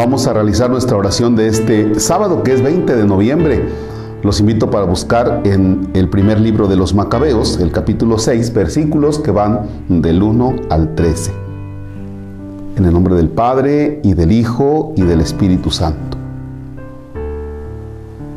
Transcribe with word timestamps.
Vamos 0.00 0.26
a 0.26 0.32
realizar 0.32 0.70
nuestra 0.70 0.96
oración 0.96 1.36
de 1.36 1.48
este 1.48 2.00
sábado, 2.00 2.42
que 2.42 2.54
es 2.54 2.62
20 2.62 2.96
de 2.96 3.04
noviembre. 3.04 3.62
Los 4.22 4.40
invito 4.40 4.70
para 4.70 4.86
buscar 4.86 5.42
en 5.44 5.90
el 5.92 6.08
primer 6.08 6.40
libro 6.40 6.68
de 6.68 6.74
los 6.74 6.94
Macabeos, 6.94 7.60
el 7.60 7.70
capítulo 7.70 8.16
6, 8.16 8.54
versículos 8.54 9.18
que 9.18 9.30
van 9.30 9.66
del 9.90 10.22
1 10.22 10.54
al 10.70 10.94
13. 10.94 11.32
En 12.76 12.86
el 12.86 12.94
nombre 12.94 13.14
del 13.14 13.28
Padre 13.28 14.00
y 14.02 14.14
del 14.14 14.32
Hijo 14.32 14.94
y 14.96 15.02
del 15.02 15.20
Espíritu 15.20 15.70
Santo. 15.70 16.16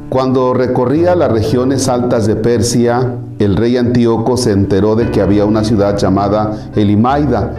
Cuando 0.10 0.54
recorría 0.54 1.16
las 1.16 1.32
regiones 1.32 1.88
altas 1.88 2.28
de 2.28 2.36
Persia, 2.36 3.16
el 3.40 3.56
rey 3.56 3.78
Antíoco 3.78 4.36
se 4.36 4.52
enteró 4.52 4.98
de 4.98 5.12
que 5.12 5.22
había 5.22 5.46
una 5.46 5.64
ciudad 5.64 5.98
llamada 5.98 6.72
Elimaida, 6.76 7.54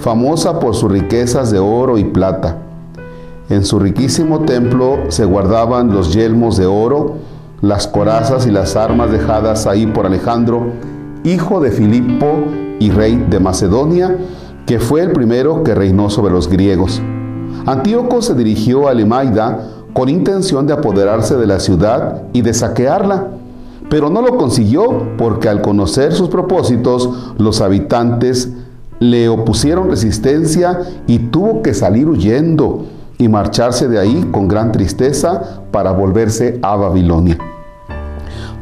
famosa 0.00 0.60
por 0.60 0.74
sus 0.74 0.92
riquezas 0.92 1.50
de 1.50 1.58
oro 1.58 1.96
y 1.96 2.04
plata. 2.04 2.67
En 3.50 3.64
su 3.64 3.78
riquísimo 3.78 4.40
templo 4.40 4.98
se 5.08 5.24
guardaban 5.24 5.94
los 5.94 6.12
yelmos 6.12 6.58
de 6.58 6.66
oro, 6.66 7.14
las 7.62 7.86
corazas 7.86 8.46
y 8.46 8.50
las 8.50 8.76
armas 8.76 9.10
dejadas 9.10 9.66
ahí 9.66 9.86
por 9.86 10.04
Alejandro, 10.04 10.66
hijo 11.24 11.58
de 11.58 11.70
Filipo 11.70 12.26
y 12.78 12.90
rey 12.90 13.24
de 13.30 13.40
Macedonia, 13.40 14.18
que 14.66 14.78
fue 14.78 15.00
el 15.00 15.12
primero 15.12 15.62
que 15.62 15.74
reinó 15.74 16.10
sobre 16.10 16.30
los 16.30 16.50
griegos. 16.50 17.00
Antíoco 17.64 18.20
se 18.20 18.34
dirigió 18.34 18.86
a 18.86 18.92
Elimaida 18.92 19.66
con 19.94 20.10
intención 20.10 20.66
de 20.66 20.74
apoderarse 20.74 21.38
de 21.38 21.46
la 21.46 21.58
ciudad 21.58 22.24
y 22.34 22.42
de 22.42 22.52
saquearla, 22.52 23.28
pero 23.88 24.10
no 24.10 24.20
lo 24.20 24.36
consiguió 24.36 25.16
porque 25.16 25.48
al 25.48 25.62
conocer 25.62 26.12
sus 26.12 26.28
propósitos 26.28 27.32
los 27.38 27.62
habitantes 27.62 28.52
le 29.00 29.30
opusieron 29.30 29.88
resistencia 29.88 30.80
y 31.06 31.18
tuvo 31.18 31.62
que 31.62 31.72
salir 31.72 32.08
huyendo 32.08 32.84
y 33.18 33.28
marcharse 33.28 33.88
de 33.88 33.98
ahí 33.98 34.28
con 34.32 34.48
gran 34.48 34.72
tristeza 34.72 35.60
para 35.70 35.92
volverse 35.92 36.58
a 36.62 36.76
Babilonia. 36.76 37.36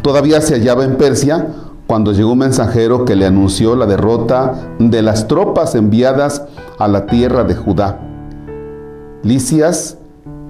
Todavía 0.03 0.41
se 0.41 0.55
hallaba 0.55 0.85
en 0.85 0.97
Persia 0.97 1.47
cuando 1.87 2.13
llegó 2.13 2.33
un 2.33 2.39
mensajero 2.39 3.05
que 3.05 3.15
le 3.15 3.27
anunció 3.27 3.77
la 3.77 3.87
derrota 3.87 4.55
de 4.79 5.03
las 5.03 5.29
tropas 5.29 5.75
enviadas 5.75 6.43
a 6.79 6.89
la 6.89 7.07
tierra 7.07 7.45
de 7.45 7.55
Judá. 7.55 8.01
Licias, 9.23 9.99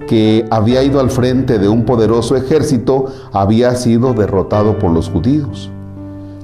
que 0.07 0.45
había 0.49 0.83
ido 0.83 0.99
al 0.99 1.09
frente 1.09 1.59
de 1.59 1.67
un 1.67 1.83
poderoso 1.83 2.35
ejército, 2.35 3.07
había 3.33 3.75
sido 3.75 4.13
derrotado 4.13 4.79
por 4.79 4.91
los 4.91 5.09
judíos. 5.09 5.69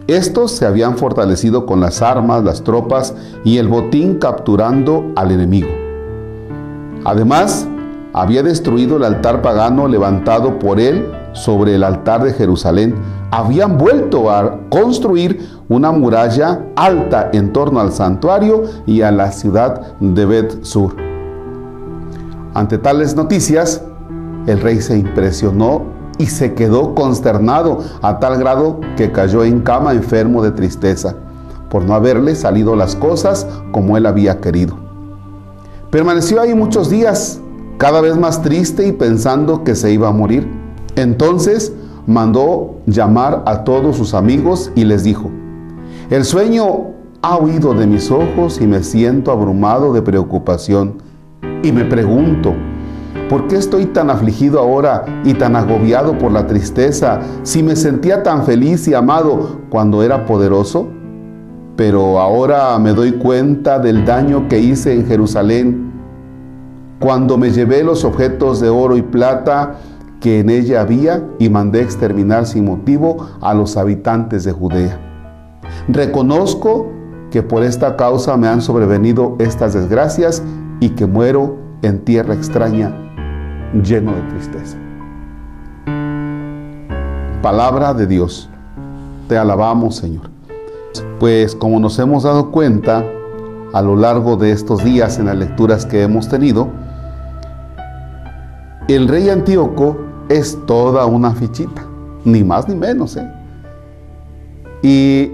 Estos 0.07 0.51
se 0.51 0.65
habían 0.65 0.97
fortalecido 0.97 1.65
con 1.65 1.79
las 1.79 2.01
armas, 2.01 2.43
las 2.43 2.63
tropas 2.63 3.15
y 3.45 3.57
el 3.57 3.69
botín 3.69 4.15
capturando 4.15 5.05
al 5.15 5.31
enemigo. 5.31 5.82
Además, 7.05 7.67
había 8.13 8.43
destruido 8.43 8.97
el 8.97 9.03
altar 9.03 9.41
pagano 9.41 9.87
levantado 9.87 10.59
por 10.59 10.79
él 10.79 11.11
sobre 11.33 11.75
el 11.75 11.83
altar 11.83 12.23
de 12.23 12.33
Jerusalén. 12.33 12.95
Habían 13.31 13.77
vuelto 13.77 14.29
a 14.29 14.59
construir 14.69 15.49
una 15.67 15.91
muralla 15.91 16.61
alta 16.75 17.29
en 17.33 17.51
torno 17.51 17.79
al 17.79 17.91
santuario 17.91 18.63
y 18.85 19.01
a 19.01 19.11
la 19.11 19.31
ciudad 19.31 19.97
de 19.99 20.25
Bet 20.25 20.63
Sur. 20.63 20.95
Ante 22.53 22.77
tales 22.77 23.15
noticias, 23.15 23.81
el 24.45 24.61
rey 24.61 24.79
se 24.79 24.97
impresionó 24.97 25.81
y 26.19 26.27
se 26.27 26.53
quedó 26.53 26.93
consternado 26.93 27.79
a 28.03 28.19
tal 28.19 28.37
grado 28.37 28.79
que 28.95 29.11
cayó 29.11 29.43
en 29.43 29.61
cama 29.61 29.93
enfermo 29.93 30.43
de 30.43 30.51
tristeza 30.51 31.15
por 31.69 31.83
no 31.85 31.95
haberle 31.95 32.35
salido 32.35 32.75
las 32.75 32.95
cosas 32.95 33.47
como 33.71 33.97
él 33.97 34.05
había 34.05 34.39
querido. 34.39 34.82
Permaneció 35.93 36.41
ahí 36.41 36.55
muchos 36.55 36.89
días, 36.89 37.39
cada 37.77 38.01
vez 38.01 38.17
más 38.17 38.41
triste 38.41 38.87
y 38.87 38.93
pensando 38.93 39.63
que 39.63 39.75
se 39.75 39.93
iba 39.93 40.07
a 40.07 40.11
morir. 40.11 40.49
Entonces 40.95 41.71
mandó 42.07 42.77
llamar 42.87 43.43
a 43.45 43.63
todos 43.63 43.97
sus 43.97 44.15
amigos 44.15 44.71
y 44.73 44.85
les 44.85 45.03
dijo, 45.03 45.29
el 46.09 46.25
sueño 46.25 46.95
ha 47.21 47.37
huido 47.37 47.75
de 47.75 47.85
mis 47.85 48.09
ojos 48.09 48.59
y 48.59 48.65
me 48.65 48.81
siento 48.81 49.31
abrumado 49.31 49.93
de 49.93 50.01
preocupación 50.01 50.95
y 51.61 51.71
me 51.71 51.85
pregunto, 51.85 52.55
¿Por 53.29 53.47
qué 53.47 53.57
estoy 53.57 53.85
tan 53.85 54.09
afligido 54.09 54.59
ahora 54.59 55.05
y 55.23 55.35
tan 55.35 55.55
agobiado 55.55 56.17
por 56.17 56.31
la 56.31 56.47
tristeza 56.47 57.21
si 57.43 57.61
me 57.61 57.75
sentía 57.75 58.23
tan 58.23 58.45
feliz 58.45 58.87
y 58.87 58.95
amado 58.95 59.59
cuando 59.69 60.01
era 60.01 60.25
poderoso? 60.25 60.87
Pero 61.75 62.19
ahora 62.19 62.77
me 62.77 62.93
doy 62.93 63.13
cuenta 63.13 63.79
del 63.79 64.05
daño 64.05 64.47
que 64.47 64.59
hice 64.59 64.93
en 64.93 65.07
Jerusalén 65.07 65.92
cuando 67.03 67.37
me 67.37 67.51
llevé 67.51 67.83
los 67.83 68.05
objetos 68.05 68.61
de 68.61 68.69
oro 68.69 68.95
y 68.95 69.01
plata 69.01 69.75
que 70.21 70.39
en 70.39 70.49
ella 70.49 70.79
había 70.79 71.21
y 71.37 71.49
mandé 71.49 71.81
exterminar 71.81 72.45
sin 72.45 72.63
motivo 72.63 73.27
a 73.41 73.53
los 73.53 73.75
habitantes 73.75 74.45
de 74.45 74.53
Judea. 74.53 74.97
Reconozco 75.89 76.89
que 77.29 77.43
por 77.43 77.61
esta 77.61 77.97
causa 77.97 78.37
me 78.37 78.47
han 78.47 78.61
sobrevenido 78.61 79.35
estas 79.39 79.73
desgracias 79.73 80.41
y 80.79 80.91
que 80.91 81.05
muero 81.05 81.57
en 81.81 82.05
tierra 82.05 82.35
extraña 82.35 82.95
lleno 83.83 84.13
de 84.13 84.21
tristeza. 84.21 84.77
Palabra 87.41 87.93
de 87.93 88.07
Dios. 88.07 88.49
Te 89.27 89.37
alabamos, 89.37 89.97
Señor. 89.97 90.29
Pues 91.19 91.53
como 91.53 91.81
nos 91.81 91.99
hemos 91.99 92.23
dado 92.23 92.49
cuenta 92.49 93.03
a 93.73 93.81
lo 93.81 93.97
largo 93.97 94.37
de 94.37 94.53
estos 94.53 94.85
días 94.85 95.19
en 95.19 95.25
las 95.25 95.35
lecturas 95.35 95.85
que 95.85 96.03
hemos 96.03 96.29
tenido, 96.29 96.69
el 98.87 99.07
rey 99.07 99.29
Antíoco 99.29 99.97
es 100.29 100.57
toda 100.65 101.05
una 101.05 101.31
fichita, 101.31 101.85
ni 102.25 102.43
más 102.43 102.67
ni 102.67 102.75
menos. 102.75 103.17
¿eh? 103.17 103.29
Y 104.81 105.31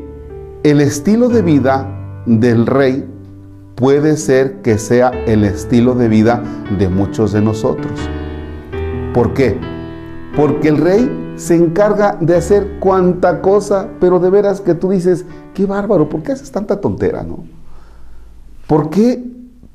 el 0.63 0.81
estilo 0.81 1.29
de 1.29 1.41
vida 1.41 1.87
del 2.25 2.65
rey 2.65 3.07
puede 3.75 4.17
ser 4.17 4.61
que 4.61 4.77
sea 4.77 5.09
el 5.25 5.43
estilo 5.43 5.95
de 5.95 6.09
vida 6.09 6.43
de 6.77 6.89
muchos 6.89 7.31
de 7.31 7.41
nosotros. 7.41 7.91
¿Por 9.13 9.33
qué? 9.33 9.57
Porque 10.35 10.67
el 10.67 10.77
rey 10.77 11.33
se 11.37 11.55
encarga 11.55 12.17
de 12.19 12.35
hacer 12.35 12.79
cuanta 12.79 13.41
cosa, 13.41 13.87
pero 13.99 14.19
de 14.19 14.29
veras 14.29 14.61
que 14.61 14.75
tú 14.75 14.91
dices, 14.91 15.25
qué 15.53 15.65
bárbaro, 15.65 16.09
¿por 16.09 16.21
qué 16.21 16.33
haces 16.33 16.51
tanta 16.51 16.81
tontera, 16.81 17.23
no? 17.23 17.45
¿Por 18.67 18.89
qué 18.89 19.23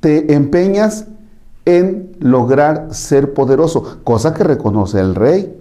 te 0.01 0.35
empeñas 0.35 1.07
en 1.65 2.17
lograr 2.21 2.89
ser 2.91 3.35
poderoso? 3.35 3.99
Cosa 4.05 4.35
que 4.35 4.45
reconoce 4.45 5.01
el 5.01 5.15
rey. 5.15 5.61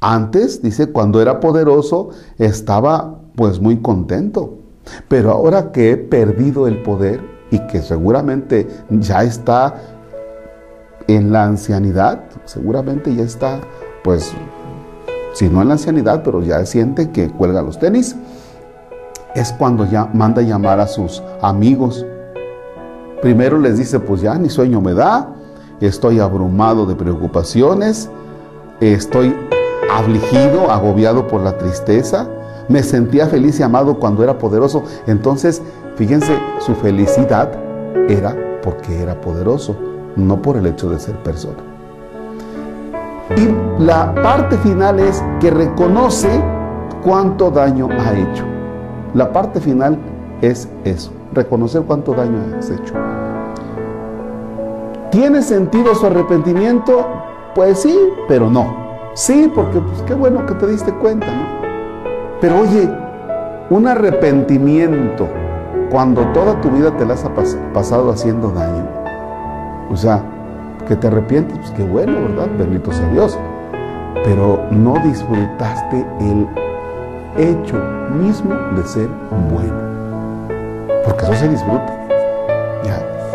Antes, 0.00 0.62
dice, 0.62 0.90
cuando 0.90 1.20
era 1.20 1.40
poderoso, 1.40 2.10
estaba 2.38 3.18
pues 3.36 3.60
muy 3.60 3.80
contento. 3.80 4.58
Pero 5.08 5.30
ahora 5.30 5.72
que 5.72 5.92
he 5.92 5.96
perdido 5.96 6.66
el 6.66 6.82
poder 6.82 7.20
y 7.50 7.58
que 7.66 7.82
seguramente 7.82 8.66
ya 8.88 9.22
está 9.22 9.74
en 11.06 11.32
la 11.32 11.44
ancianidad, 11.44 12.20
seguramente 12.44 13.14
ya 13.14 13.24
está, 13.24 13.60
pues, 14.02 14.32
si 15.34 15.48
no 15.48 15.62
en 15.62 15.68
la 15.68 15.74
ancianidad, 15.74 16.22
pero 16.22 16.42
ya 16.42 16.64
siente 16.66 17.10
que 17.10 17.28
cuelga 17.28 17.62
los 17.62 17.78
tenis, 17.78 18.16
es 19.34 19.52
cuando 19.52 19.86
ya 19.86 20.06
manda 20.12 20.42
llamar 20.42 20.80
a 20.80 20.86
sus 20.86 21.22
amigos. 21.42 22.04
Primero 23.22 23.58
les 23.58 23.78
dice, 23.78 24.00
pues 24.00 24.20
ya 24.20 24.36
ni 24.36 24.48
sueño 24.48 24.80
me 24.80 24.94
da, 24.94 25.28
estoy 25.80 26.20
abrumado 26.20 26.86
de 26.86 26.94
preocupaciones, 26.94 28.08
estoy 28.80 29.34
afligido, 29.92 30.70
agobiado 30.70 31.26
por 31.28 31.42
la 31.42 31.58
tristeza, 31.58 32.28
me 32.68 32.82
sentía 32.82 33.26
feliz 33.26 33.60
y 33.60 33.62
amado 33.62 33.98
cuando 33.98 34.22
era 34.22 34.38
poderoso. 34.38 34.84
Entonces, 35.06 35.60
fíjense, 35.96 36.32
su 36.60 36.74
felicidad 36.74 37.50
era 38.08 38.36
porque 38.62 39.02
era 39.02 39.20
poderoso 39.20 39.76
no 40.16 40.40
por 40.40 40.56
el 40.56 40.66
hecho 40.66 40.88
de 40.90 40.98
ser 40.98 41.16
persona. 41.22 41.58
Y 43.36 43.82
la 43.82 44.14
parte 44.14 44.56
final 44.58 44.98
es 44.98 45.22
que 45.40 45.50
reconoce 45.50 46.28
cuánto 47.04 47.50
daño 47.50 47.88
ha 47.90 48.12
hecho. 48.14 48.44
La 49.14 49.32
parte 49.32 49.60
final 49.60 49.98
es 50.40 50.68
eso, 50.84 51.12
reconocer 51.32 51.82
cuánto 51.82 52.12
daño 52.12 52.38
has 52.58 52.70
hecho. 52.70 52.94
¿Tiene 55.10 55.42
sentido 55.42 55.94
su 55.94 56.06
arrepentimiento? 56.06 57.06
Pues 57.54 57.80
sí, 57.80 57.98
pero 58.28 58.48
no. 58.48 58.74
Sí, 59.14 59.50
porque 59.54 59.80
pues 59.80 60.02
qué 60.02 60.14
bueno 60.14 60.46
que 60.46 60.54
te 60.54 60.66
diste 60.66 60.92
cuenta, 60.94 61.26
¿no? 61.26 61.60
Pero 62.40 62.60
oye, 62.60 62.88
un 63.70 63.86
arrepentimiento 63.86 65.28
cuando 65.90 66.22
toda 66.32 66.60
tu 66.60 66.70
vida 66.70 66.96
te 66.96 67.04
la 67.04 67.14
has 67.14 67.28
pasado 67.74 68.10
haciendo 68.10 68.50
daño, 68.50 68.86
o 69.90 69.96
sea, 69.96 70.22
que 70.86 70.96
te 70.96 71.08
arrepientes, 71.08 71.58
pues 71.58 71.70
qué 71.72 71.82
bueno, 71.82 72.12
¿verdad? 72.12 72.48
Bendito 72.58 72.92
sea 72.92 73.08
Dios. 73.10 73.38
Pero 74.24 74.60
no 74.70 74.94
disfrutaste 75.04 76.06
el 76.20 76.46
hecho 77.36 77.76
mismo 78.12 78.54
de 78.76 78.84
ser 78.84 79.08
bueno. 79.52 79.90
Porque 81.10 81.24
eso 81.24 81.34
se 81.34 81.48
disfruta. 81.48 81.96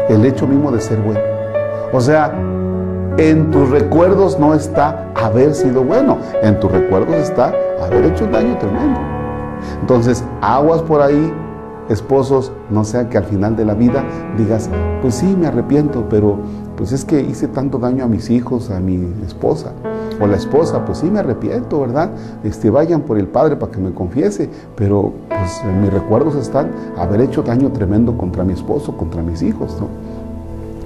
El 0.07 0.23
hecho 0.23 0.47
mismo 0.47 0.71
de 0.71 0.79
ser 0.79 0.99
bueno. 0.99 1.19
O 1.91 1.99
sea, 1.99 2.31
en 3.17 3.49
tus 3.51 3.69
recuerdos 3.69 4.39
no 4.39 4.53
está 4.53 5.11
haber 5.15 5.53
sido 5.55 5.83
bueno, 5.83 6.19
en 6.41 6.59
tus 6.59 6.71
recuerdos 6.71 7.15
está 7.15 7.53
haber 7.81 8.05
hecho 8.05 8.25
un 8.25 8.31
daño 8.31 8.57
tremendo. 8.59 8.99
Entonces, 9.81 10.23
aguas 10.41 10.83
por 10.83 11.01
ahí, 11.01 11.33
esposos, 11.89 12.51
no 12.69 12.83
sea 12.83 13.09
que 13.09 13.17
al 13.17 13.25
final 13.25 13.55
de 13.55 13.65
la 13.65 13.73
vida 13.73 14.03
digas, 14.37 14.69
pues 15.01 15.15
sí, 15.15 15.35
me 15.37 15.47
arrepiento, 15.47 16.05
pero 16.07 16.37
pues 16.77 16.91
es 16.91 17.03
que 17.03 17.19
hice 17.21 17.47
tanto 17.47 17.79
daño 17.79 18.05
a 18.05 18.07
mis 18.07 18.29
hijos, 18.29 18.69
a 18.69 18.79
mi 18.79 19.11
esposa, 19.25 19.71
o 20.19 20.27
la 20.27 20.37
esposa, 20.37 20.85
pues 20.85 20.99
sí, 20.99 21.09
me 21.09 21.19
arrepiento, 21.19 21.81
¿verdad? 21.81 22.11
Este, 22.43 22.69
vayan 22.69 23.01
por 23.01 23.17
el 23.17 23.27
Padre 23.27 23.55
para 23.55 23.71
que 23.71 23.79
me 23.79 23.93
confiese, 23.93 24.49
pero 24.75 25.13
pues 25.29 25.61
mis 25.81 25.91
recuerdos 25.91 26.35
están 26.35 26.71
haber 26.97 27.21
hecho 27.21 27.43
daño 27.43 27.71
tremendo 27.71 28.17
contra 28.17 28.43
mi 28.43 28.53
esposo, 28.53 28.95
contra 28.95 29.21
mis 29.21 29.41
hijos, 29.41 29.75
¿no? 29.79 29.87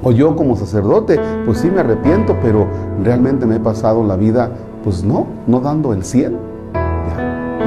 O 0.01 0.11
yo 0.11 0.35
como 0.35 0.55
sacerdote, 0.55 1.19
pues 1.45 1.59
sí 1.59 1.69
me 1.69 1.81
arrepiento, 1.81 2.35
pero 2.41 2.65
realmente 3.03 3.45
me 3.45 3.57
he 3.57 3.59
pasado 3.59 4.03
la 4.03 4.15
vida, 4.15 4.49
pues 4.83 5.03
no, 5.03 5.27
no 5.45 5.59
dando 5.59 5.93
el 5.93 6.03
cielo. 6.03 6.37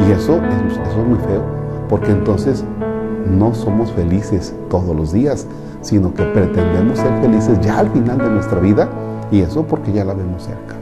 Y 0.09 0.12
eso, 0.12 0.37
eso 0.37 1.00
es 1.00 1.06
muy 1.06 1.19
feo, 1.19 1.43
porque 1.88 2.11
entonces 2.11 2.64
no 3.31 3.55
somos 3.55 3.93
felices 3.93 4.55
todos 4.70 4.97
los 4.97 5.12
días, 5.12 5.47
sino 5.82 6.14
que 6.14 6.25
pretendemos 6.25 6.99
ser 6.99 7.20
felices 7.20 7.61
ya 7.61 7.79
al 7.79 7.91
final 7.91 8.19
de 8.19 8.31
nuestra 8.31 8.59
vida, 8.61 8.88
y 9.31 9.43
eso 9.43 9.64
porque 9.64 9.93
ya 9.93 10.05
la 10.05 10.14
vemos 10.14 10.44
cerca. 10.44 10.81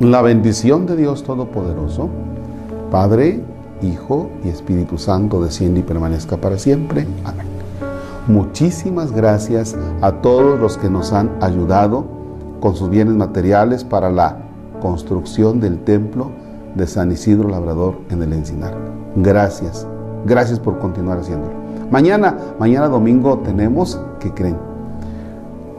La 0.00 0.22
bendición 0.22 0.86
de 0.86 0.96
Dios 0.96 1.22
Todopoderoso, 1.22 2.08
Padre, 2.90 3.40
Hijo 3.80 4.28
y 4.44 4.48
Espíritu 4.48 4.98
Santo, 4.98 5.40
desciende 5.40 5.80
y 5.80 5.82
permanezca 5.84 6.36
para 6.36 6.58
siempre. 6.58 7.06
Amén. 7.24 7.46
Muchísimas 8.26 9.12
gracias 9.12 9.76
a 10.00 10.10
todos 10.10 10.58
los 10.58 10.78
que 10.78 10.90
nos 10.90 11.12
han 11.12 11.30
ayudado 11.40 12.06
con 12.60 12.74
sus 12.74 12.90
bienes 12.90 13.14
materiales 13.14 13.84
para 13.84 14.10
la 14.10 14.38
construcción 14.82 15.60
del 15.60 15.78
templo 15.84 16.32
de 16.74 16.88
San 16.88 17.12
Isidro 17.12 17.48
Labrador 17.48 17.94
en 18.10 18.20
el 18.20 18.32
Encinar. 18.32 18.74
Gracias, 19.14 19.86
gracias 20.26 20.58
por 20.58 20.80
continuar 20.80 21.18
haciéndolo. 21.18 21.54
Mañana, 21.92 22.36
mañana 22.58 22.88
domingo 22.88 23.38
tenemos, 23.44 24.00
¿qué 24.18 24.32
creen? 24.32 24.73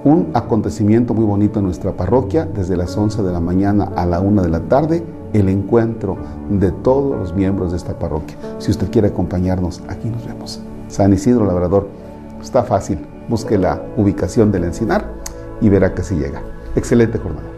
Un 0.06 0.30
acontecimiento 0.36 1.16
muy 1.16 1.26
bonito 1.26 1.58
en 1.58 1.66
nuestra 1.66 1.92
parroquia, 1.94 2.46
desde 2.46 2.78
las 2.78 2.96
11 2.96 3.24
de 3.24 3.34
la 3.34 3.40
mañana 3.40 3.86
a 3.96 4.06
la 4.06 4.20
1 4.20 4.44
de 4.44 4.50
la 4.50 4.60
tarde, 4.60 5.04
el 5.34 5.50
encuentro 5.50 6.16
de 6.48 6.72
todos 6.72 7.18
los 7.18 7.34
miembros 7.34 7.72
de 7.72 7.78
esta 7.78 7.98
parroquia. 7.98 8.38
Si 8.60 8.70
usted 8.70 8.92
quiere 8.92 9.08
acompañarnos, 9.08 9.82
aquí 9.88 10.08
nos 10.08 10.28
vemos. 10.28 10.62
San 10.90 11.12
Isidro 11.12 11.48
Labrador, 11.48 11.88
está 12.40 12.62
fácil, 12.62 13.00
busque 13.28 13.58
la 13.58 13.82
ubicación 13.98 14.52
del 14.52 14.66
Encinar 14.66 15.12
y 15.60 15.70
verá 15.70 15.96
que 15.96 16.04
sí 16.04 16.14
llega. 16.14 16.44
Excelente 16.76 17.18
jornada. 17.18 17.55